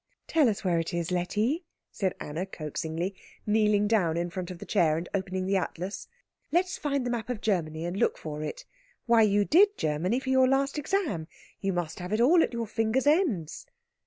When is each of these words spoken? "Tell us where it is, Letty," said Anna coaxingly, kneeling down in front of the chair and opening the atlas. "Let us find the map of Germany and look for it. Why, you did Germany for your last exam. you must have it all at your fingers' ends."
"Tell 0.25 0.49
us 0.49 0.63
where 0.63 0.79
it 0.79 0.95
is, 0.95 1.11
Letty," 1.11 1.63
said 1.91 2.15
Anna 2.19 2.47
coaxingly, 2.47 3.13
kneeling 3.45 3.87
down 3.87 4.17
in 4.17 4.31
front 4.31 4.49
of 4.49 4.57
the 4.57 4.65
chair 4.65 4.97
and 4.97 5.07
opening 5.13 5.45
the 5.45 5.57
atlas. 5.57 6.07
"Let 6.51 6.65
us 6.65 6.79
find 6.79 7.05
the 7.05 7.11
map 7.11 7.29
of 7.29 7.39
Germany 7.39 7.85
and 7.85 7.95
look 7.95 8.17
for 8.17 8.41
it. 8.41 8.65
Why, 9.05 9.21
you 9.21 9.45
did 9.45 9.77
Germany 9.77 10.19
for 10.19 10.31
your 10.31 10.47
last 10.47 10.79
exam. 10.79 11.27
you 11.59 11.71
must 11.71 11.99
have 11.99 12.11
it 12.11 12.19
all 12.19 12.41
at 12.41 12.51
your 12.51 12.65
fingers' 12.65 13.05
ends." 13.05 13.67